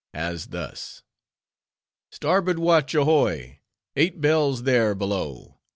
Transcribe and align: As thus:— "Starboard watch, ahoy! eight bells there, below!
As 0.15 0.47
thus:— 0.47 1.03
"Starboard 2.09 2.57
watch, 2.57 2.95
ahoy! 2.95 3.59
eight 3.95 4.19
bells 4.19 4.63
there, 4.63 4.95
below! 4.95 5.59